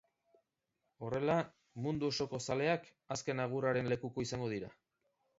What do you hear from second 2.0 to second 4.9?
osoko zaleak azken agurraren lekuko izango dira.